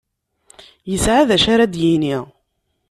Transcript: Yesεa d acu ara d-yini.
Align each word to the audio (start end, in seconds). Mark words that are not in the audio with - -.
Yesεa 0.89 1.27
d 1.27 1.29
acu 1.35 1.49
ara 1.53 1.71
d-yini. 1.73 2.17